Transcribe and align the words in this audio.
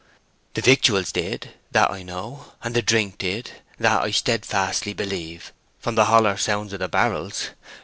"The 0.55 0.61
victuals 0.61 1.11
did; 1.11 1.51
that 1.69 1.91
I 1.91 2.01
know. 2.01 2.53
And 2.63 2.73
the 2.75 2.81
drink 2.81 3.19
did; 3.19 3.51
that 3.77 4.01
I 4.01 4.09
steadfastly 4.09 4.93
believe, 4.93 5.53
from 5.77 5.93
the 5.93 6.05
holler 6.05 6.37
sound 6.37 6.73
of 6.73 6.79
the 6.79 6.87
barrels. 6.89 7.49